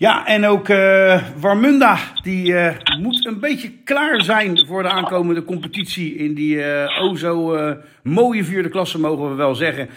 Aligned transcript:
Ja, 0.00 0.26
en 0.26 0.46
ook 0.46 0.68
uh, 0.68 1.22
Warmunda, 1.36 1.96
die 2.22 2.52
uh, 2.52 2.70
moet 2.98 3.26
een 3.26 3.40
beetje 3.40 3.70
klaar 3.84 4.22
zijn 4.22 4.66
voor 4.66 4.82
de 4.82 4.88
aankomende 4.88 5.44
competitie 5.44 6.16
in 6.16 6.34
die 6.34 6.56
uh, 6.56 7.02
o 7.02 7.14
zo 7.16 7.58
mooie 8.02 8.44
vierde 8.44 8.68
klasse, 8.68 8.98
mogen 8.98 9.28
we 9.28 9.34
wel 9.34 9.54
zeggen. 9.54 9.90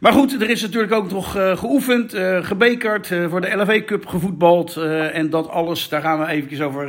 Maar 0.00 0.12
goed, 0.12 0.42
er 0.42 0.50
is 0.50 0.62
natuurlijk 0.62 0.92
ook 0.92 1.10
nog 1.10 1.32
geoefend, 1.32 2.14
gebekerd, 2.42 3.06
voor 3.28 3.40
de 3.40 3.56
LV 3.56 3.84
Cup 3.84 4.06
gevoetbald. 4.06 4.76
en 5.12 5.30
dat 5.30 5.48
alles, 5.48 5.88
daar 5.88 6.00
gaan 6.00 6.20
we 6.20 6.26
eventjes 6.26 6.60
over 6.60 6.88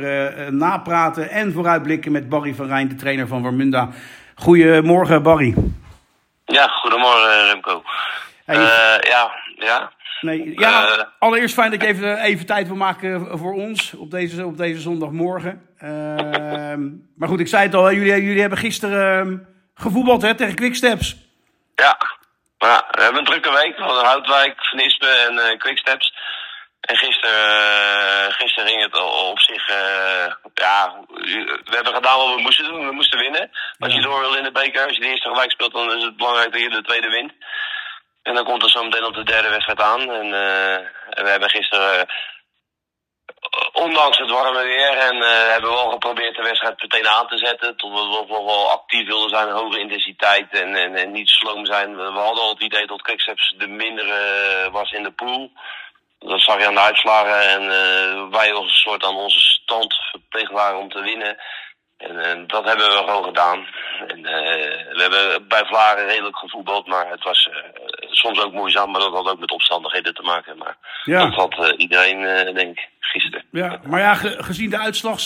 napraten 0.52 1.30
en 1.30 1.52
vooruitblikken 1.52 2.12
met 2.12 2.28
Barry 2.28 2.54
van 2.54 2.66
Rijn, 2.66 2.88
de 2.88 2.94
trainer 2.94 3.26
van 3.26 3.42
Warmunda. 3.42 3.88
Goedemorgen, 4.34 5.22
Barry. 5.22 5.54
Ja, 6.44 6.66
goedemorgen, 6.66 7.46
Remco. 7.46 7.82
Hey, 8.44 8.56
ja, 9.08 9.30
ja. 9.56 9.92
Nee, 10.20 10.52
ja, 10.58 10.96
uh, 10.96 11.02
allereerst 11.18 11.54
fijn 11.54 11.70
dat 11.70 11.82
je 11.82 11.86
even, 11.86 12.18
even 12.18 12.46
tijd 12.46 12.66
wil 12.66 12.76
maken 12.76 13.38
voor 13.38 13.52
ons 13.52 13.94
op 13.94 14.10
deze, 14.10 14.46
op 14.46 14.56
deze 14.56 14.80
zondagmorgen. 14.80 15.68
Uh, 15.78 15.90
maar 17.16 17.28
goed, 17.28 17.40
ik 17.40 17.48
zei 17.48 17.62
het 17.62 17.74
al, 17.74 17.92
jullie, 17.92 18.24
jullie 18.24 18.40
hebben 18.40 18.58
gisteren 18.58 19.28
uh, 19.28 19.38
gevoetbald 19.74 20.22
hè, 20.22 20.34
tegen 20.34 20.54
Quicksteps. 20.54 21.16
Ja, 21.74 21.98
we 22.58 23.02
hebben 23.02 23.18
een 23.18 23.24
drukke 23.24 23.52
week 23.52 23.76
van 23.76 24.04
Houtwijk, 24.04 24.66
Van 24.66 24.78
Ispen 24.78 25.26
en 25.26 25.32
uh, 25.34 25.58
Quicksteps. 25.58 26.14
En 26.80 26.96
gisteren, 26.96 28.32
gisteren 28.32 28.68
ging 28.68 28.82
het 28.82 29.00
op 29.30 29.40
zich, 29.40 29.66
ja, 30.54 30.94
we 31.64 31.74
hebben 31.74 31.94
gedaan 31.94 32.18
wat 32.18 32.34
we 32.34 32.40
moesten 32.40 32.64
doen. 32.64 32.86
We 32.86 32.92
moesten 32.92 33.18
winnen. 33.18 33.50
Als 33.78 33.94
je 33.94 34.00
door 34.00 34.20
wil 34.20 34.34
in 34.34 34.44
de 34.44 34.52
beker, 34.52 34.84
als 34.84 34.94
je 34.94 35.00
de 35.00 35.08
eerste 35.08 35.28
gelijk 35.28 35.50
speelt, 35.50 35.72
dan 35.72 35.96
is 35.96 36.04
het 36.04 36.16
belangrijk 36.16 36.52
dat 36.52 36.60
je 36.60 36.68
de 36.68 36.82
tweede 36.82 37.08
wint. 37.08 37.32
En 38.26 38.34
dan 38.34 38.44
komt 38.44 38.62
er 38.62 38.70
zo 38.70 38.82
meteen 38.82 39.04
op 39.04 39.14
de 39.14 39.24
derde 39.24 39.48
wedstrijd 39.48 39.80
aan. 39.80 40.00
En, 40.00 40.34
en 41.10 41.24
we 41.24 41.30
hebben 41.30 41.50
gisteren, 41.50 41.98
uh, 41.98 42.02
ondanks 43.72 44.18
het 44.18 44.30
warme 44.30 44.62
weer, 44.62 44.98
en 44.98 45.16
uh, 45.16 45.48
hebben 45.52 45.70
we 45.70 45.76
wel 45.76 45.90
geprobeerd 45.90 46.36
de 46.36 46.42
wedstrijd 46.42 46.82
meteen 46.82 47.08
aan 47.08 47.28
te 47.28 47.38
zetten. 47.38 47.76
Tot 47.76 47.92
we 47.92 48.26
nog 48.28 48.44
wel 48.44 48.70
actief 48.70 49.06
wilden 49.06 49.28
zijn, 49.28 49.50
hoge 49.50 49.78
intensiteit 49.78 50.50
en, 50.50 50.74
en, 50.74 50.94
en 50.94 51.12
niet 51.12 51.28
sloom 51.28 51.66
zijn. 51.66 51.96
We, 51.96 52.02
hadden 52.02 52.42
al 52.42 52.48
het 52.48 52.62
idee 52.62 52.86
dat 52.86 53.02
Quicksteps 53.02 53.54
de 53.58 53.68
mindere 53.68 54.68
was 54.70 54.90
in 54.90 55.02
de 55.02 55.10
pool. 55.10 55.50
Dat 56.18 56.40
zag 56.40 56.58
je 56.58 56.66
aan 56.66 56.74
de 56.74 56.80
uitslagen. 56.80 57.40
En 57.40 57.68
wij 58.30 58.52
als 58.52 58.64
een 58.64 58.90
soort 58.90 59.04
aan 59.04 59.16
onze 59.16 59.40
stand 59.40 59.94
verplicht 60.10 60.50
waren 60.50 60.78
om 60.78 60.90
te 60.90 61.00
winnen. 61.00 61.36
En, 61.96 62.18
en, 62.18 62.46
dat 62.46 62.64
hebben 62.64 62.86
we 62.86 62.96
gewoon 62.96 63.24
gedaan. 63.24 63.66
En, 64.06 64.22
we 64.22 65.00
hebben 65.00 65.48
bij 65.48 65.64
Vlaren 65.64 66.06
redelijk 66.06 66.38
gevoetbald, 66.38 66.86
maar 66.86 67.10
het 67.10 67.24
was 67.24 67.48
soms 68.26 68.42
ook 68.44 68.52
moeizaam. 68.52 68.90
Maar 68.90 69.00
dat 69.00 69.12
had 69.12 69.28
ook 69.28 69.38
met 69.38 69.50
omstandigheden 69.50 70.14
te 70.14 70.22
maken. 70.22 70.56
Maar 70.58 70.76
ja. 71.04 71.24
dat 71.24 71.34
had 71.34 71.58
uh, 71.58 71.72
iedereen, 71.76 72.54
denk 72.54 72.78
ik, 72.78 72.88
gisteren. 73.00 73.44
Ja, 73.50 73.80
maar 73.84 74.00
ja, 74.00 74.14
ge 74.14 74.36
gezien 74.42 74.70
de 74.70 74.78
uitslag 74.78 75.18
7-0 75.20 75.24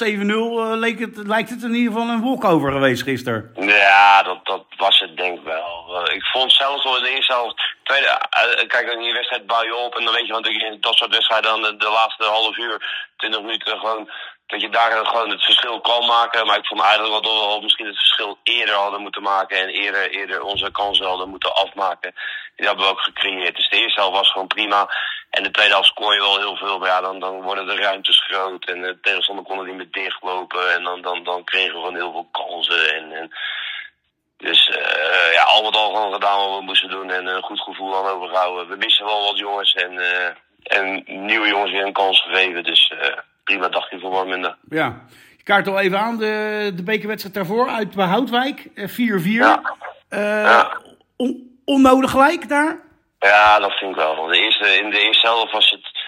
leek 0.85 0.99
het, 0.99 1.17
lijkt 1.17 1.51
het 1.51 1.63
in 1.63 1.75
ieder 1.75 1.93
geval 1.93 2.09
een 2.09 2.23
walkover 2.23 2.73
geweest 2.73 3.03
gisteren. 3.03 3.53
Ja, 3.61 4.23
dat, 4.23 4.47
dat 4.47 4.65
was 4.77 4.99
het 4.99 5.17
denk 5.17 5.39
ik 5.39 5.45
wel. 5.45 6.11
ik 6.13 6.25
vond 6.25 6.53
zelfs 6.53 6.85
al 6.85 6.97
in 6.97 7.03
de 7.03 7.11
eerste 7.11 7.33
helft... 7.33 7.79
Tweede, 7.83 8.21
kijk, 8.67 8.93
in 8.93 8.99
die 8.99 9.13
wedstrijd 9.13 9.47
bouw 9.47 9.63
je 9.63 9.77
op 9.77 9.95
en 9.95 10.05
dan 10.05 10.15
weet 10.15 10.27
je, 10.27 10.33
want 10.33 10.83
dat 10.83 10.97
soort 10.97 11.11
wedstrijden 11.11 11.51
dan 11.51 11.79
de 11.79 11.91
laatste 11.91 12.25
half 12.25 12.57
uur, 12.57 13.09
20 13.17 13.41
minuten 13.41 13.79
gewoon 13.79 14.11
dat 14.51 14.61
je 14.61 14.69
daar 14.69 15.07
gewoon 15.07 15.31
het 15.31 15.45
verschil 15.45 15.81
kan 15.81 16.07
maken. 16.07 16.47
Maar 16.47 16.59
ik 16.59 16.67
vond 16.67 16.81
eigenlijk 16.81 17.13
dat 17.23 17.33
we 17.33 17.39
wel 17.39 17.61
misschien 17.61 17.87
het 17.87 17.99
verschil 17.99 18.39
eerder 18.43 18.75
hadden 18.75 19.01
moeten 19.01 19.23
maken. 19.23 19.59
En 19.59 19.69
eerder, 19.69 20.11
eerder 20.11 20.43
onze 20.43 20.71
kansen 20.71 21.07
hadden 21.07 21.29
moeten 21.29 21.55
afmaken. 21.55 22.15
Die 22.57 22.67
hebben 22.67 22.85
we 22.85 22.91
ook 22.91 23.01
gecreëerd. 23.01 23.57
Dus 23.57 23.69
de 23.69 23.77
eerste 23.77 24.01
helft 24.01 24.17
was 24.17 24.31
gewoon 24.31 24.47
prima. 24.47 24.89
En 25.31 25.43
de 25.43 25.51
tweede 25.51 25.73
helft 25.73 25.89
scoor 25.89 26.15
je 26.15 26.21
wel 26.21 26.39
heel 26.39 26.57
veel. 26.57 26.79
Maar 26.79 26.89
ja, 26.89 27.01
dan, 27.01 27.21
dan 27.21 27.43
worden 27.43 27.67
de 27.67 27.77
ruimtes 27.77 28.23
groot. 28.23 28.65
En 28.65 28.83
de 28.83 28.99
tegenstander 29.01 29.45
kon 29.45 29.59
er 29.59 29.67
niet 29.67 29.77
meer 29.77 29.91
dichtlopen. 29.91 30.73
En 30.73 30.85
dan, 30.85 31.03
dan, 31.03 31.25
dan 31.25 31.45
kregen 31.45 31.73
we 31.73 31.79
gewoon 31.79 31.95
heel 31.95 32.13
veel 32.13 32.29
kansen. 32.33 32.95
En, 32.95 33.13
en 33.13 33.31
dus 34.37 34.69
uh, 34.69 35.33
ja, 35.33 35.43
al 35.43 35.63
met 35.63 35.77
al 35.77 35.95
gewoon 35.95 36.13
gedaan 36.13 36.39
wat 36.39 36.59
we 36.59 36.65
moesten 36.65 36.91
doen. 36.91 37.11
En 37.11 37.27
een 37.27 37.43
goed 37.43 37.61
gevoel 37.61 37.97
aan 37.97 38.15
overhouden. 38.15 38.69
We 38.69 38.77
missen 38.77 39.07
wel 39.07 39.23
wat 39.23 39.39
jongens. 39.39 39.73
En, 39.73 39.93
uh, 39.93 40.27
en 40.63 41.05
nieuwe 41.07 41.49
jongens 41.49 41.71
weer 41.71 41.85
een 41.85 41.93
kans 41.93 42.23
gegeven. 42.23 42.65
Dus... 42.65 42.93
Uh, 43.03 43.19
prima 43.51 43.69
dagje 43.69 43.99
voor 44.01 44.11
Warminde. 44.11 44.57
Ja. 44.69 45.05
Je 45.37 45.43
kaart 45.43 45.69
al 45.69 45.81
even 45.81 45.99
aan 45.99 46.19
de, 46.19 46.73
de 46.75 46.83
bekerwedstrijd 46.83 47.35
daarvoor 47.35 47.69
uit 47.69 47.95
bij 47.95 48.07
Houtwijk. 48.07 48.69
4-4. 48.69 48.73
Ja. 49.23 49.77
Uh, 50.11 50.45
ja. 50.45 50.81
On, 51.17 51.61
onnodig 51.65 52.11
gelijk 52.11 52.49
daar? 52.49 52.81
Ja, 53.19 53.59
dat 53.59 53.73
vind 53.73 53.91
ik 53.91 53.97
wel. 53.97 54.27
De 54.27 54.39
eerste, 54.39 54.67
in 54.83 54.91
de 54.91 55.01
eerste 55.01 55.27
helft 55.27 55.53
was 55.53 55.71
het... 55.71 55.99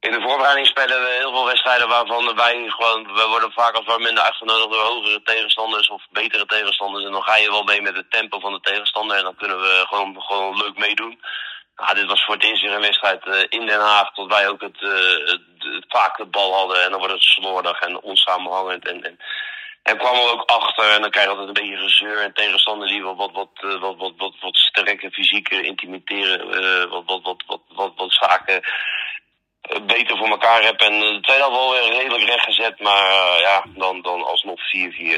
In 0.00 0.10
de 0.10 0.20
voorbereiding 0.20 0.66
spelen 0.66 1.00
we 1.00 1.16
heel 1.18 1.32
veel 1.32 1.46
wedstrijden 1.46 1.88
waarvan 1.88 2.34
wij 2.36 2.64
gewoon... 2.68 3.02
We 3.14 3.26
worden 3.28 3.52
vaak 3.52 3.74
als 3.74 3.96
minder 3.96 4.24
uitgenodigd 4.24 4.70
door 4.70 4.82
hogere 4.82 5.22
tegenstanders 5.22 5.88
of 5.88 6.02
betere 6.10 6.46
tegenstanders. 6.46 7.04
En 7.04 7.12
dan 7.12 7.22
ga 7.22 7.36
je 7.36 7.50
wel 7.50 7.64
mee 7.64 7.82
met 7.82 7.96
het 7.96 8.10
tempo 8.10 8.38
van 8.40 8.52
de 8.52 8.60
tegenstander. 8.60 9.16
En 9.16 9.24
dan 9.24 9.36
kunnen 9.36 9.60
we 9.60 9.84
gewoon, 9.88 10.22
gewoon 10.22 10.56
leuk 10.56 10.78
meedoen. 10.78 11.18
Nou, 11.76 11.94
dit 11.94 12.06
was 12.06 12.24
voor 12.24 12.34
het 12.34 12.44
eerst 12.44 12.62
weer 12.62 12.72
een 12.72 12.80
wedstrijd 12.80 13.26
uh, 13.26 13.34
in 13.48 13.66
Den 13.66 13.80
Haag. 13.80 14.12
Tot 14.12 14.28
wij 14.28 14.48
ook 14.48 14.60
het, 14.60 14.80
uh, 14.80 14.90
het, 15.30 15.42
vaak 15.88 16.16
de 16.16 16.24
bal 16.26 16.54
hadden. 16.54 16.84
En 16.84 16.90
dan 16.90 16.98
wordt 16.98 17.14
het 17.14 17.22
slordig 17.22 17.80
en 17.80 18.00
onsamenhangend. 18.00 18.88
En, 18.88 19.02
en, 19.02 19.18
en 19.82 19.98
kwam 19.98 20.14
er 20.14 20.32
ook 20.32 20.50
achter. 20.50 20.90
En 20.90 21.00
dan 21.00 21.10
krijg 21.10 21.26
je 21.26 21.32
altijd 21.32 21.48
een 21.48 21.62
beetje 21.64 21.82
gezeur. 21.82 22.22
En 22.22 22.34
tegenstander 22.34 22.88
die 22.88 23.02
wat, 23.02 23.16
wat, 23.16 23.32
wat, 23.32 23.80
wat, 23.80 23.96
wat, 23.96 24.12
wat, 24.16 24.34
wat 24.40 24.56
sterker 24.56 25.10
fysiek 25.10 25.48
intimideren. 25.48 26.64
Uh, 26.64 26.90
wat, 26.90 27.04
wat, 27.06 27.22
wat, 27.22 27.42
wat, 27.46 27.60
wat, 27.68 27.92
wat 27.96 28.12
zaken 28.12 28.62
beter 29.86 30.16
voor 30.16 30.28
elkaar 30.28 30.62
heb. 30.62 30.80
En 30.80 31.00
de 31.00 31.18
tweede 31.20 31.42
had 31.42 31.52
wel 31.52 31.72
weer 31.72 31.98
redelijk 31.98 32.24
rechtgezet. 32.24 32.80
Maar 32.80 33.40
ja, 33.40 33.64
dan, 33.74 34.02
dan 34.02 34.24
alsnog 34.24 34.60
4-4. 34.60 34.60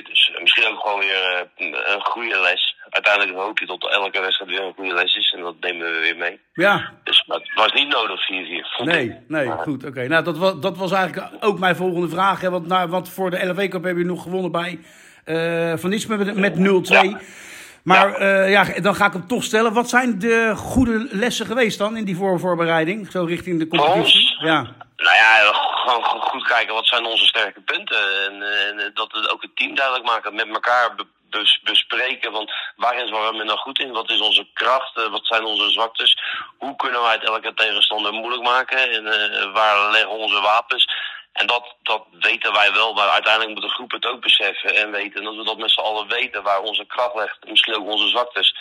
Dus 0.02 0.32
misschien 0.38 0.66
ook 0.66 0.80
gewoon 0.80 0.98
weer 0.98 1.50
een 1.56 2.04
goede 2.04 2.40
les 2.40 2.74
uiteindelijk 2.90 3.38
hoop 3.38 3.58
je 3.58 3.66
dat 3.66 3.90
elke 3.90 4.20
wedstrijd 4.20 4.50
weer 4.50 4.62
een 4.62 4.74
goede 4.74 4.94
les 4.94 5.14
is. 5.14 5.32
En 5.36 5.42
dat 5.42 5.60
nemen 5.60 5.92
we 5.92 5.98
weer 5.98 6.16
mee. 6.16 6.40
Ja. 6.52 6.92
Maar 7.26 7.38
het 7.38 7.54
was 7.54 7.72
niet 7.72 7.88
nodig 7.88 8.20
4-4. 8.80 8.84
Nee, 8.84 9.16
nee, 9.28 9.50
goed. 9.50 9.84
Oké, 9.84 10.08
nou 10.08 10.24
dat 10.24 10.38
was, 10.38 10.60
dat 10.60 10.76
was 10.76 10.92
eigenlijk 10.92 11.44
ook 11.44 11.58
mijn 11.58 11.76
volgende 11.76 12.08
vraag. 12.08 12.40
Hè, 12.40 12.50
want, 12.50 12.66
nou, 12.66 12.88
want 12.88 13.08
voor 13.08 13.30
de 13.30 13.46
LV 13.46 13.68
Cup 13.68 13.84
heb 13.84 13.96
je 13.96 14.04
nog 14.04 14.22
gewonnen 14.22 14.52
bij 14.52 14.78
uh, 15.26 15.76
Van 15.76 15.90
Nispen 15.90 16.18
met, 16.18 16.36
met 16.36 16.54
0-2. 16.54 16.60
Ja. 16.82 17.20
Maar 17.82 18.22
ja. 18.22 18.44
Uh, 18.44 18.50
ja. 18.50 18.80
dan 18.80 18.94
ga 18.94 19.06
ik 19.06 19.12
hem 19.12 19.26
toch 19.26 19.44
stellen. 19.44 19.72
Wat 19.72 19.88
zijn 19.88 20.18
de 20.18 20.52
goede 20.56 21.08
lessen 21.10 21.46
geweest 21.46 21.78
dan 21.78 21.96
in 21.96 22.04
die 22.04 22.16
voorbereiding? 22.16 23.10
Zo 23.10 23.24
richting 23.24 23.58
de 23.58 23.68
competitie? 23.68 24.36
Ja. 24.38 24.62
Nou 24.96 25.16
ja, 25.16 25.52
gewoon 25.84 26.04
goed 26.04 26.46
kijken 26.46 26.74
wat 26.74 26.86
zijn 26.86 27.04
onze 27.06 27.26
sterke 27.26 27.60
punten. 27.60 28.24
En, 28.26 28.42
en 28.42 28.90
dat 28.94 29.12
we 29.12 29.30
ook 29.32 29.42
het 29.42 29.56
team 29.56 29.74
duidelijk 29.74 30.06
maken. 30.06 30.34
Met 30.34 30.48
elkaar 30.48 30.94
bespreken. 31.62 32.32
Want 32.32 32.52
waar 32.76 32.94
is 32.94 33.10
we 33.10 33.42
nou 33.44 33.58
goed 33.58 33.78
in? 33.78 33.92
Wat 33.92 34.10
is 34.10 34.20
onze 34.20 34.46
kracht? 34.52 34.98
Uh, 34.98 35.10
wat 35.10 35.26
zijn 35.26 35.44
onze 35.44 35.70
zwaktes? 35.70 36.18
Hoe 36.58 36.76
kunnen 36.76 37.02
wij 37.02 37.12
het 37.12 37.24
elke 37.24 37.54
tegenstander 37.54 38.12
moeilijk 38.12 38.42
maken? 38.42 38.90
En 38.90 39.04
uh, 39.04 39.52
waar 39.52 39.90
leggen 39.90 40.10
onze 40.10 40.40
wapens? 40.40 40.88
En 41.32 41.46
dat, 41.46 41.74
dat 41.82 42.04
weten 42.10 42.52
wij 42.52 42.72
wel, 42.72 42.94
maar 42.94 43.08
uiteindelijk 43.08 43.54
moet 43.54 43.62
de 43.62 43.74
groep 43.74 43.90
het 43.90 44.06
ook 44.06 44.20
beseffen 44.20 44.74
en 44.74 44.90
weten. 44.90 45.24
dat 45.24 45.36
we 45.36 45.44
dat 45.44 45.58
met 45.58 45.70
z'n 45.70 45.80
allen 45.80 46.08
weten, 46.08 46.42
waar 46.42 46.60
onze 46.60 46.84
kracht 46.86 47.14
ligt, 47.14 47.38
misschien 47.46 47.74
ook 47.74 47.86
onze 47.86 48.08
zwaktes. 48.08 48.56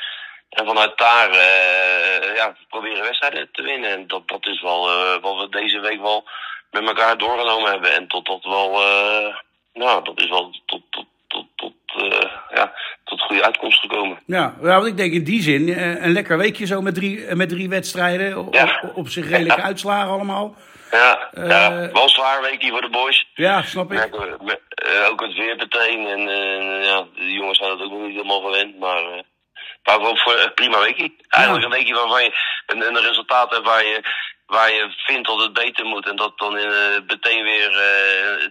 En 0.49 0.65
vanuit 0.65 0.97
daar 0.97 1.29
uh, 1.29 2.35
ja, 2.35 2.55
proberen 2.69 3.03
wedstrijden 3.03 3.49
te 3.51 3.61
winnen. 3.61 3.89
En 3.89 4.07
dat, 4.07 4.27
dat 4.27 4.45
is 4.45 4.61
wel 4.61 4.81
wat 5.19 5.39
we 5.39 5.49
deze 5.49 5.79
week 5.79 6.01
wel 6.01 6.27
met 6.71 6.87
elkaar 6.87 7.17
doorgenomen 7.17 7.71
hebben. 7.71 7.93
En 7.93 8.07
tot 8.07 8.25
dat 8.25 8.43
wel, 8.43 8.81
uh, 8.81 9.35
nou, 9.73 10.03
dat 10.03 10.19
is 10.19 10.29
wel 10.29 10.61
tot, 10.65 10.81
tot, 10.89 11.05
ja, 12.53 12.73
tot 13.03 13.21
goede 13.21 13.43
uitkomst 13.43 13.79
gekomen. 13.79 14.19
Ja, 14.25 14.55
ja, 14.61 14.75
want 14.75 14.85
ik 14.85 14.97
denk 14.97 15.13
in 15.13 15.23
die 15.23 15.41
zin, 15.41 15.77
een 16.03 16.11
lekker 16.11 16.37
weekje 16.37 16.65
zo 16.65 16.81
met 16.81 16.95
drie, 16.95 17.35
met 17.35 17.49
drie 17.49 17.69
wedstrijden. 17.69 18.47
Ja. 18.51 18.79
Op, 18.81 18.97
op 18.97 19.07
zich 19.07 19.29
redelijke 19.29 19.61
ja. 19.61 19.67
uitslagen 19.67 20.11
allemaal. 20.11 20.55
Ja, 20.91 21.29
uh, 21.33 21.49
ja, 21.49 21.91
wel 21.91 22.09
zwaar 22.09 22.41
weekje 22.41 22.69
voor 22.69 22.81
de 22.81 22.89
boys. 22.89 23.27
Ja, 23.33 23.61
snap 23.61 23.91
ik. 23.91 24.15
Uh, 24.15 25.09
ook 25.09 25.21
het 25.21 25.33
weer 25.33 25.55
meteen. 25.55 26.07
En 26.07 26.19
uh, 26.19 26.85
ja, 26.85 27.05
de 27.15 27.31
jongens 27.31 27.57
zijn 27.57 27.71
het 27.71 27.81
ook 27.81 27.91
nog 27.91 28.01
niet 28.01 28.15
helemaal 28.15 28.41
gewend. 28.41 28.79
Maar, 28.79 29.23
maar 29.83 29.99
wel 29.99 30.17
voor 30.17 30.39
een 30.39 30.53
prima 30.53 30.79
weekje. 30.79 31.11
Eigenlijk 31.27 31.65
ja. 31.65 31.71
een 31.71 31.77
weekje 31.77 31.93
waarvan 31.93 32.23
je 32.23 32.31
een, 32.65 32.87
een 32.87 33.07
resultaat 33.07 33.51
hebt 33.51 33.65
waar 33.65 33.83
je, 33.83 34.01
waar 34.45 34.71
je 34.71 34.93
vindt 34.97 35.27
dat 35.27 35.41
het 35.41 35.53
beter 35.53 35.85
moet. 35.85 36.09
En 36.09 36.15
dat 36.15 36.37
dan 36.37 36.57
in, 36.57 36.69
meteen 37.07 37.43
weer 37.43 37.71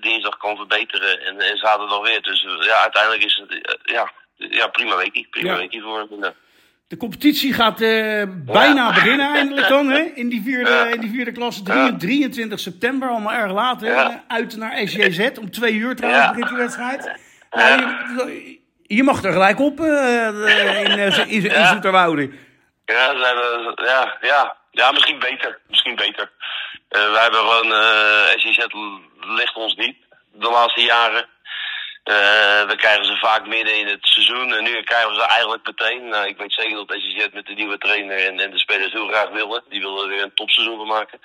dinsdag 0.01 0.37
kan 0.37 0.57
verbeteren. 0.57 1.21
En, 1.21 1.41
en 1.41 1.57
zaterdag 1.57 2.01
weer. 2.01 2.23
Dus 2.23 2.47
ja, 2.61 2.83
uiteindelijk 2.83 3.25
is 3.25 3.43
het 3.47 3.79
ja, 3.83 4.13
ja, 4.37 4.67
prima 4.67 4.97
weekje. 4.97 5.27
Prima 5.31 5.53
ja. 5.53 5.57
weekje 5.57 5.81
voor 5.81 6.07
me. 6.11 6.33
De 6.89 6.97
competitie 6.97 7.53
gaat 7.53 7.81
uh, 7.81 8.23
bijna 8.29 8.93
beginnen 8.93 9.35
eindelijk 9.35 9.69
dan, 9.69 9.91
hè? 9.91 10.01
In 10.01 10.29
die 10.29 10.43
vierde, 10.43 10.91
in 10.95 11.01
die 11.01 11.11
vierde 11.11 11.33
klasse. 11.33 11.63
23 11.99 12.61
september, 12.61 13.09
allemaal 13.09 13.33
erg 13.33 13.53
laat, 13.53 13.81
hè? 13.81 14.07
Uit 14.29 14.57
naar 14.57 14.89
SJZ. 14.89 15.31
Om 15.41 15.51
twee 15.51 15.73
uur 15.73 15.97
trouwens 15.97 16.29
begint 16.29 16.49
die 16.49 16.57
wedstrijd. 16.57 17.21
Nou, 17.51 17.81
je, 18.31 18.61
je, 18.83 19.03
mag 19.03 19.25
er 19.25 19.33
gelijk 19.33 19.61
op 19.61 19.81
uh, 19.81 20.27
in, 20.27 20.99
in, 20.99 21.29
in, 21.29 21.51
in 21.51 21.67
Zoeterwoude. 21.67 22.31
Ja, 22.85 23.13
ja, 23.77 24.17
ja, 24.21 24.57
ja, 24.75 24.91
misschien 24.93 25.19
beter. 25.19 25.59
Misschien 25.69 25.97
beter. 25.97 26.31
Uh, 26.91 27.11
wij 27.13 27.23
hebben 27.23 27.41
gewoon, 27.41 27.71
uh, 27.73 28.29
SIZ 28.37 28.59
ligt 29.21 29.55
ons 29.55 29.75
niet 29.75 29.97
de 30.33 30.51
laatste 30.51 30.83
jaren. 30.83 31.29
Uh, 32.05 32.63
we 32.71 32.75
krijgen 32.77 33.05
ze 33.05 33.17
vaak 33.17 33.47
midden 33.47 33.75
in 33.75 33.87
het 33.87 34.07
seizoen 34.07 34.55
en 34.55 34.63
nu 34.63 34.83
krijgen 34.83 35.09
we 35.09 35.15
ze 35.15 35.27
eigenlijk 35.27 35.67
meteen. 35.67 36.09
Nou, 36.09 36.27
ik 36.27 36.37
weet 36.37 36.53
zeker 36.53 36.77
dat 36.77 36.97
SIZ 37.01 37.29
met 37.33 37.47
de 37.47 37.55
nieuwe 37.55 37.79
trainer 37.79 38.27
en, 38.27 38.41
en 38.41 38.51
de 38.51 38.59
spelers 38.59 38.93
heel 38.93 39.09
graag 39.09 39.29
willen. 39.29 39.63
Die 39.69 39.81
willen 39.81 40.03
er 40.03 40.09
weer 40.09 40.23
een 40.23 40.35
topseizoen 40.35 40.77
van 40.77 40.87
maken. 40.87 41.21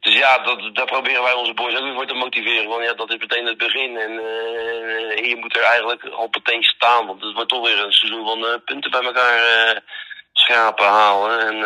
Dus 0.00 0.14
ja, 0.14 0.38
dat, 0.38 0.74
daar 0.74 0.86
proberen 0.86 1.22
wij 1.22 1.32
onze 1.32 1.54
boys 1.54 1.76
ook 1.76 1.82
weer 1.82 1.94
voor 1.94 2.06
te 2.06 2.14
motiveren. 2.14 2.68
Want 2.68 2.84
ja, 2.84 2.92
dat 2.92 3.10
is 3.10 3.18
meteen 3.18 3.46
het 3.46 3.58
begin. 3.58 3.96
En 3.96 4.12
uh, 4.12 5.28
je 5.28 5.36
moet 5.40 5.56
er 5.56 5.62
eigenlijk 5.62 6.04
al 6.04 6.28
meteen 6.30 6.62
staan. 6.62 7.06
Want 7.06 7.22
het 7.22 7.34
wordt 7.34 7.48
toch 7.48 7.66
weer 7.66 7.84
een 7.84 7.92
seizoen 7.92 8.24
van 8.24 8.62
punten 8.64 8.90
bij 8.90 9.02
elkaar 9.02 9.80
schapen 10.32 10.86
halen. 10.86 11.40
En, 11.40 11.56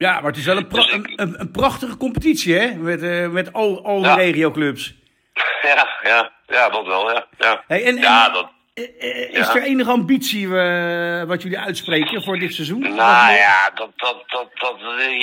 ja, 0.00 0.12
maar 0.12 0.30
het 0.30 0.36
is 0.36 0.44
wel 0.44 0.56
een, 0.56 0.66
pra 0.66 0.82
dus 0.82 0.92
ik... 0.92 1.12
een, 1.16 1.40
een, 1.40 1.50
prachtige 1.50 1.96
competitie, 1.96 2.58
hè? 2.58 2.74
Met, 2.74 3.32
met 3.32 3.52
al, 3.52 3.84
al 3.84 4.00
ja. 4.00 4.14
de 4.14 4.22
regioclubs. 4.22 4.94
Ja, 5.62 5.88
ja, 6.02 6.32
ja, 6.46 6.68
dat 6.68 6.86
wel, 6.86 7.12
ja. 7.12 7.26
ja. 7.38 7.64
Hey, 7.66 7.84
en, 7.84 7.96
ja, 7.96 8.28
dat... 8.28 8.50
Is 8.74 9.48
er 9.54 9.62
enige 9.62 9.90
ambitie 9.90 10.46
uh, 10.46 11.22
wat 11.22 11.42
jullie 11.42 11.58
uitspreken 11.58 12.22
voor 12.22 12.38
dit 12.38 12.54
seizoen? 12.54 12.80
Nou 12.80 13.32
ja, 13.32 13.70
dat, 13.74 13.90
dat, 13.96 14.24
dat, 14.26 14.48
dat, 14.54 14.76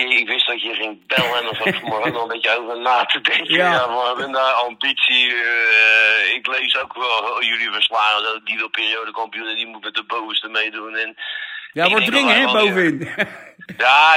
ik 0.10 0.28
wist 0.28 0.48
dat 0.48 0.62
je 0.62 0.74
ging 0.74 1.08
bellen 1.08 1.38
en 1.38 1.44
dan 1.44 1.56
zat 1.56 1.76
vanmorgen 1.76 2.14
nog 2.14 2.22
een 2.22 2.28
beetje 2.28 2.60
over 2.60 2.80
na 2.82 3.06
te 3.06 3.22
denken. 3.22 3.56
Ja, 3.56 3.88
we 4.16 4.30
daar 4.32 4.54
ambitie. 4.54 5.26
Uh, 5.28 6.36
ik 6.36 6.48
lees 6.48 6.78
ook 6.78 6.94
wel 6.94 7.44
jullie 7.44 7.72
verslagen, 7.72 8.42
die 8.44 8.58
wil 8.58 8.70
periodekampioen 8.70 9.48
en 9.48 9.56
die 9.56 9.68
moet 9.68 9.84
met 9.84 9.96
de 9.96 10.04
bovenste 10.04 10.48
meedoen. 10.48 10.96
En 10.96 11.16
ja, 11.74 11.90
wordt 11.90 12.06
dringen 12.06 12.36
hè, 12.36 12.46
bovenin. 12.46 13.10
Ja, 13.16 13.26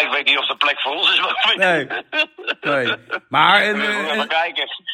ik 0.01 0.09
weet 0.11 0.25
niet 0.25 0.39
of 0.39 0.47
de 0.47 0.57
plek 0.57 0.81
voor 0.81 0.93
ons 0.93 1.13
is 1.13 1.21
bovenin. 1.21 1.59
Nee. 1.59 2.85
nee. 2.85 2.97
Maar 3.29 3.63
een, 3.63 3.81
een, 3.81 4.29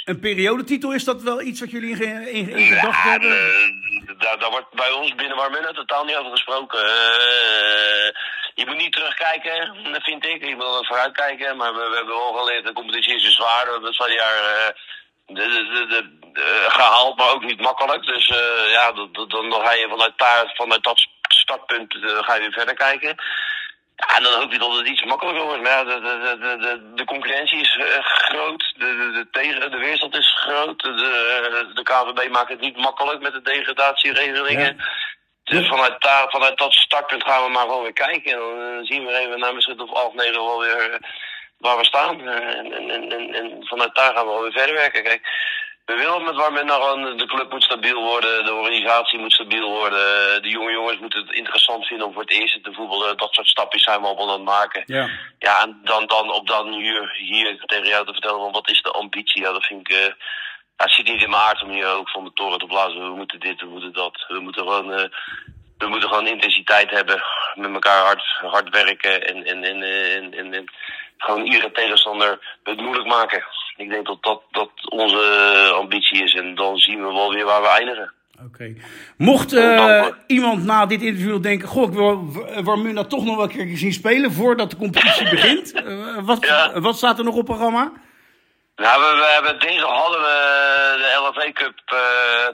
een, 0.05 0.20
periodetitel, 0.20 0.93
is 0.93 1.05
dat 1.05 1.23
wel 1.23 1.41
iets 1.41 1.61
wat 1.61 1.70
jullie 1.70 2.05
in, 2.05 2.29
in, 2.29 2.49
in 2.49 2.67
gedacht 2.67 3.05
ja, 3.05 3.11
hebben? 3.11 3.37
daar, 4.19 4.38
daar 4.38 4.50
wordt 4.50 4.75
bij 4.75 4.91
ons 4.91 5.14
binnen 5.14 5.37
Warmina 5.37 5.73
totaal 5.73 6.05
niet 6.05 6.17
over 6.17 6.31
gesproken. 6.31 6.79
Uh, 6.79 8.08
je 8.55 8.64
moet 8.67 8.76
niet 8.76 8.93
terugkijken, 8.93 9.76
vind 10.03 10.25
ik. 10.25 10.44
Je 10.44 10.56
moet 10.56 10.87
vooruitkijken. 10.87 11.56
Maar 11.56 11.75
we, 11.75 11.88
we, 11.91 11.97
hebben 11.97 12.14
wel 12.14 12.32
geleerd, 12.32 12.67
de 12.67 12.73
competitie 12.73 13.14
is 13.14 13.35
zwaar. 13.35 13.64
We 13.64 13.73
hebben 13.73 13.94
het 13.97 14.12
jaar 14.12 14.38
uh, 14.43 14.69
de, 15.26 15.35
de, 15.35 15.87
de, 15.87 16.19
de, 16.32 16.67
gehaald, 16.69 17.17
maar 17.17 17.31
ook 17.31 17.44
niet 17.44 17.61
makkelijk. 17.61 18.06
Dus 18.06 18.29
uh, 18.29 18.73
ja, 18.73 18.93
dan, 18.93 19.29
dan 19.29 19.52
ga 19.52 19.73
je 19.73 19.87
vanuit, 19.88 20.12
daar, 20.17 20.52
vanuit 20.55 20.82
dat 20.82 21.09
startpunt 21.29 21.94
ga 22.00 22.35
je 22.35 22.41
weer 22.41 22.52
verder 22.52 22.75
kijken. 22.75 23.17
Ja, 23.96 24.16
en 24.16 24.22
dan 24.22 24.32
hoop 24.40 24.52
je 24.52 24.58
dat 24.58 24.76
het 24.76 24.88
iets 24.88 25.04
makkelijker 25.04 25.44
wordt. 25.44 25.62
Maar 25.62 25.72
ja, 25.72 25.84
de, 25.84 26.00
de, 26.00 26.37
de, 26.40 26.56
de, 26.56 26.93
de 26.94 27.04
concurrentie 27.04 27.60
is 27.60 27.76
uh, 27.76 27.84
groot. 28.00 28.75
De, 28.76 28.96
de, 28.96 29.10
de, 29.12 29.28
tegen, 29.31 29.70
de 29.70 29.78
weerstand 29.78 30.16
is 30.16 30.34
groot. 30.38 30.82
De, 30.82 31.70
de 31.75 31.82
KVB 31.82 32.31
maakt 32.31 32.48
het 32.48 32.60
niet 32.60 32.76
makkelijk 32.76 33.20
met 33.20 33.32
de 33.32 33.43
degradatieregelingen. 33.43 34.76
Dus 35.44 35.69
vanuit, 35.69 36.02
daar, 36.02 36.31
vanuit 36.31 36.58
dat 36.58 36.72
startpunt 36.72 37.22
gaan 37.22 37.44
we 37.44 37.50
maar 37.50 37.62
gewoon 37.62 37.82
weer 37.82 37.93
kijken. 37.93 38.32
En 38.32 38.38
dan 38.38 38.84
zien 38.84 39.06
we 39.06 39.19
even 39.19 39.38
na 39.38 39.52
misschien 39.52 39.81
of 39.81 39.90
half 39.90 40.14
negen 40.14 40.44
wel 40.44 40.60
weer 40.60 41.00
waar 41.58 41.76
we 41.76 41.84
staan. 41.84 42.28
En, 42.28 42.72
en, 42.72 42.90
en, 42.90 43.34
en, 43.34 43.66
vanuit 43.66 43.94
daar 43.94 44.14
gaan 44.14 44.26
we 44.26 44.32
wel 44.32 44.42
weer 44.42 44.52
verder 44.52 44.75
werken. 44.75 45.02
Kijk, 45.02 45.28
we 45.87 45.94
willen 45.97 46.25
met 46.25 46.35
waar 46.35 46.53
men 46.53 46.71
gewoon, 46.71 47.17
de 47.17 47.27
club 47.27 47.50
moet 47.53 47.62
stabiel 47.62 48.03
worden, 48.03 48.44
de 48.44 48.53
organisatie 48.53 49.19
moet 49.19 49.33
stabiel 49.33 49.71
worden. 49.71 50.43
De 50.43 50.49
jonge 50.49 50.73
jongens 50.73 50.99
moeten 50.99 51.21
het 51.27 51.37
interessant 51.37 51.87
vinden 51.87 52.06
om 52.06 52.12
voor 52.12 52.23
het 52.23 52.31
eerst 52.31 52.65
te 52.65 52.73
voetballen. 52.73 53.17
Dat 53.17 53.35
soort 53.35 53.47
stapjes 53.47 53.83
zijn 53.83 54.00
we 54.00 54.06
al 54.06 54.23
aan 54.23 54.29
het 54.29 54.43
maken. 54.43 54.83
Ja, 54.87 55.09
ja 55.38 55.62
en 55.62 55.81
dan, 55.85 56.06
dan 56.06 56.33
op 56.33 56.47
dan 56.47 56.73
hier, 56.73 57.12
hier 57.12 57.62
tegen 57.67 57.88
jou 57.88 58.06
te 58.06 58.12
vertellen 58.12 58.41
van 58.41 58.53
wat 58.53 58.71
is 58.71 58.83
de 58.83 58.91
ambitie. 58.91 59.43
Ja, 59.43 59.53
dat 59.53 59.67
vind 59.67 59.88
ik... 59.88 59.97
Uh, 59.97 60.12
het 60.77 60.91
zit 60.91 61.09
niet 61.09 61.23
in 61.23 61.31
mijn 61.31 61.43
aard 61.43 61.62
om 61.62 61.71
hier 61.71 61.87
ook 61.87 62.11
van 62.11 62.25
de 62.25 62.33
toren 62.33 62.59
te 62.59 62.67
blazen. 62.67 63.11
We 63.11 63.17
moeten 63.17 63.41
dit, 63.41 63.61
we 63.61 63.67
moeten 63.67 63.93
dat. 63.93 64.25
We 64.29 64.41
moeten 64.41 64.62
gewoon, 64.62 64.91
uh, 64.91 65.05
we 65.79 65.87
moeten 65.87 66.09
gewoon 66.09 66.27
intensiteit 66.27 66.91
hebben. 66.91 67.23
Met 67.55 67.73
elkaar 67.73 68.05
hard, 68.05 68.23
hard 68.23 68.69
werken 68.69 69.27
en, 69.27 69.44
en, 69.44 69.65
en, 69.65 69.83
en, 69.83 70.35
en, 70.35 70.55
en 70.55 70.65
gewoon 71.19 71.44
iedere 71.44 71.73
tegenstander 71.73 72.59
het 72.62 72.81
moeilijk 72.81 73.06
maken. 73.06 73.44
Ik 73.76 73.90
denk 73.90 74.06
dat 74.06 74.23
dat, 74.23 74.43
dat 74.50 74.70
onze 74.88 75.73
ambitie 75.75 76.23
is 76.23 76.34
en 76.34 76.55
dan 76.55 76.76
zien 76.76 76.99
we 76.99 77.12
wel 77.12 77.32
weer 77.32 77.44
waar 77.44 77.62
we 77.62 77.69
eindigen. 77.69 78.12
Oké. 78.34 78.46
Okay. 78.46 78.76
Mocht 79.17 79.52
uh, 79.52 80.06
iemand 80.26 80.64
na 80.64 80.87
dit 80.87 81.02
interview 81.02 81.43
denken: 81.43 81.69
Goh, 81.69 81.88
ik 81.88 81.94
wil 81.94 82.32
Warmuna 82.62 83.05
toch 83.05 83.25
nog 83.25 83.37
wel 83.37 83.44
een 83.44 83.50
keer 83.50 83.76
zien 83.76 83.93
spelen 83.93 84.32
voordat 84.32 84.70
de 84.70 84.76
competitie 84.76 85.31
begint. 85.37 85.75
Uh, 85.75 86.19
wat, 86.25 86.46
ja. 86.46 86.81
wat 86.81 86.96
staat 86.96 87.19
er 87.19 87.25
nog 87.25 87.34
op 87.34 87.44
programma? 87.44 87.93
Nou, 88.76 89.00
we, 89.00 89.20
we 89.20 89.28
hebben 89.32 89.58
deze 89.58 89.84
hadden 89.84 90.20
we 90.20 90.37
de 90.96 91.19
LFV 91.20 91.52
Cup 91.52 91.78
uh, 91.94 92.00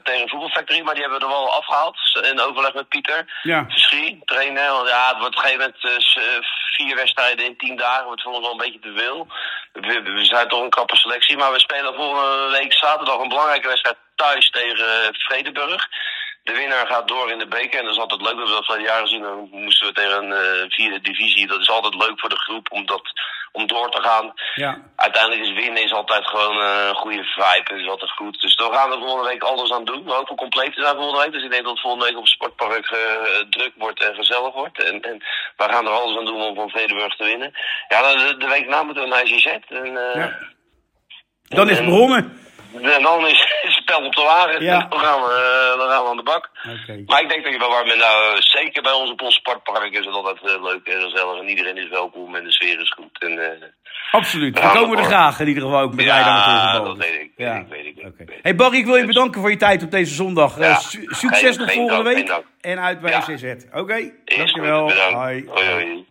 tegen 0.03 0.29
Voetbalfactory, 0.29 0.81
maar 0.81 0.93
die 0.93 1.03
hebben 1.03 1.19
we 1.19 1.25
er 1.25 1.31
wel 1.31 1.53
afgehaald. 1.53 1.97
In 2.31 2.39
overleg 2.39 2.73
met 2.73 2.87
Pieter. 2.87 3.39
Ja. 3.41 3.65
Verschie, 3.69 4.21
trainen. 4.25 4.71
Want 4.71 4.89
ja, 4.89 5.07
het 5.07 5.19
wordt 5.19 5.35
op 5.37 5.43
een 5.43 5.49
gegeven 5.49 5.73
moment 5.81 6.03
uh, 6.17 6.45
vier 6.75 6.95
wedstrijden 6.95 7.45
in 7.45 7.57
tien 7.57 7.75
dagen. 7.75 8.05
wordt 8.05 8.21
voor 8.21 8.33
ons 8.33 8.41
wel 8.41 8.51
een 8.51 8.65
beetje 8.65 8.79
te 8.79 8.93
veel. 8.95 9.27
We, 9.73 10.01
we, 10.01 10.25
zijn 10.25 10.47
toch 10.47 10.61
een 10.61 10.69
krappe 10.69 10.95
selectie, 10.95 11.37
maar 11.37 11.51
we 11.51 11.59
spelen 11.59 11.95
volgende 11.95 12.49
week 12.51 12.73
zaterdag 12.73 13.17
een 13.19 13.29
belangrijke 13.29 13.67
wedstrijd 13.67 13.97
thuis 14.15 14.49
tegen 14.49 15.15
Vredeburg. 15.15 15.87
De 16.43 16.53
winnaar 16.53 16.87
gaat 16.87 17.07
door 17.07 17.31
in 17.31 17.39
de 17.39 17.47
beker 17.47 17.79
en 17.79 17.85
dat 17.85 17.93
is 17.93 17.99
altijd 17.99 18.21
leuk. 18.21 18.31
We 18.31 18.37
hebben 18.37 18.55
dat 18.55 18.65
van 18.65 18.81
jaren 18.81 19.07
gezien. 19.07 19.21
Dan 19.21 19.47
moesten 19.51 19.87
we 19.87 19.93
tegen 19.93 20.31
een 20.31 20.71
vierde 20.71 21.01
divisie. 21.01 21.47
Dat 21.47 21.61
is 21.61 21.69
altijd 21.69 21.95
leuk 21.95 22.19
voor 22.19 22.29
de 22.29 22.39
groep 22.45 22.71
om, 22.71 22.85
dat, 22.85 23.01
om 23.57 23.67
door 23.67 23.89
te 23.91 24.01
gaan. 24.01 24.33
Ja. 24.55 24.81
Uiteindelijk 24.95 25.41
is 25.41 25.53
winnen 25.53 25.83
is 25.83 25.93
altijd 25.93 26.27
gewoon 26.27 26.57
uh, 26.57 26.87
een 26.87 26.95
goede 26.95 27.23
vibe. 27.23 27.73
Het 27.73 27.81
is 27.81 27.87
altijd 27.87 28.11
goed. 28.11 28.41
Dus 28.41 28.55
daar 28.55 28.73
gaan 28.73 28.89
we 28.89 28.97
volgende 28.97 29.29
week 29.29 29.43
alles 29.43 29.71
aan 29.71 29.85
doen. 29.85 30.03
We 30.03 30.11
hopen 30.11 30.35
compleet 30.35 30.73
te 30.73 30.81
zijn 30.81 30.95
volgende 30.95 31.21
week. 31.23 31.31
Dus 31.31 31.43
ik 31.43 31.51
denk 31.51 31.63
dat 31.63 31.71
het 31.71 31.81
volgende 31.81 32.05
week 32.05 32.17
op 32.17 32.23
het 32.23 32.31
sportpark 32.31 32.91
uh, 32.91 32.99
druk 33.49 33.73
wordt 33.77 34.03
en 34.03 34.15
gezellig 34.15 34.53
wordt. 34.53 34.83
En, 34.83 35.01
en 35.01 35.17
we 35.57 35.63
gaan 35.63 35.85
er 35.85 35.91
alles 35.91 36.17
aan 36.17 36.25
doen 36.25 36.41
om 36.41 36.55
van 36.55 36.69
Vredeburg 36.69 37.15
te 37.15 37.23
winnen. 37.23 37.53
Ja, 37.87 38.01
de, 38.01 38.37
de 38.37 38.47
week 38.47 38.67
na 38.67 38.83
moeten 38.83 39.03
we 39.03 39.09
naar 39.09 39.23
ICZ. 39.23 39.45
En, 39.67 39.91
ja. 40.13 40.37
Dan 41.43 41.69
is 41.69 41.77
het 41.77 41.85
begonnen. 41.85 42.39
En 42.81 43.01
dan 43.01 43.27
is 43.27 43.59
het 43.61 43.71
spel 43.71 44.05
op 44.05 44.15
de 44.15 44.21
wagen. 44.21 44.63
Ja. 44.63 44.87
Dan, 44.89 44.99
gaan 44.99 45.21
we, 45.21 45.73
dan 45.77 45.89
gaan 45.89 46.03
we 46.03 46.09
aan 46.09 46.17
de 46.17 46.23
bak. 46.23 46.49
Okay. 46.83 47.03
Maar 47.05 47.21
ik 47.21 47.29
denk 47.29 47.43
dat 47.43 47.53
je 47.53 47.59
bij 47.59 47.67
Warmen 47.67 47.97
nou, 47.97 48.41
zeker 48.41 48.81
bij 48.81 48.91
ons 48.91 49.11
op 49.11 49.21
ons 49.21 49.35
sportpark 49.35 49.93
is 49.93 50.05
het 50.05 50.15
altijd 50.15 50.37
uh, 50.43 50.63
leuk 50.63 50.87
en 50.87 51.01
gezellig. 51.01 51.39
En 51.39 51.49
iedereen 51.49 51.77
is 51.77 51.89
welkom 51.89 52.35
en 52.35 52.43
de 52.43 52.51
sfeer 52.51 52.79
is 52.79 52.91
goed. 52.91 53.19
En, 53.19 53.73
Absoluut. 54.11 54.59
We 54.59 54.69
komen 54.73 54.97
er 54.97 55.03
graag 55.03 55.39
in 55.39 55.47
ieder 55.47 55.63
geval 55.63 55.79
ook 55.79 55.93
met 55.93 56.05
ja, 56.05 56.79
dat 56.79 56.97
weet 56.97 57.21
ik. 57.21 57.31
Ja. 57.35 57.55
ik, 57.55 57.67
weet 57.69 57.85
ik, 57.85 58.05
okay. 58.05 58.39
Hey 58.41 58.55
Barry, 58.55 58.77
ik 58.77 58.85
wil 58.85 58.95
je 58.95 59.05
bedanken 59.05 59.41
voor 59.41 59.49
je 59.49 59.57
tijd 59.57 59.83
op 59.83 59.91
deze 59.91 60.13
zondag. 60.13 60.59
Ja, 60.59 60.79
su 60.79 61.05
succes 61.07 61.57
nog 61.57 61.71
volgende 61.71 62.03
week. 62.03 62.41
En 62.61 62.79
uit 62.79 62.99
bij 62.99 63.19
CZ. 63.19 63.43
Oké, 63.43 63.79
okay, 63.79 64.13
dankjewel. 64.25 64.91
Hoi. 64.91 65.45
hoi. 65.47 66.05